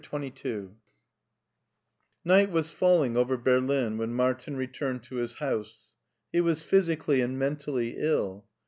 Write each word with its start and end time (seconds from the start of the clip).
CHAPTER 0.03 0.29
XXII 0.29 0.69
NIGHT 2.25 2.49
was 2.49 2.71
falling 2.71 3.15
over 3.15 3.37
Berlin 3.37 3.97
when 3.97 4.15
Martin 4.15 4.57
returned 4.57 5.03
to 5.03 5.17
his 5.17 5.35
house. 5.35 5.89
He 6.31 6.41
was 6.41 6.63
physically 6.63 7.21
and 7.21 7.37
mentally 7.37 7.93
ill. 7.97 8.47